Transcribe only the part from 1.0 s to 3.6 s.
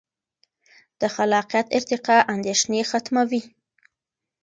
خلاقیت ارتقا اندیښنې ختموي.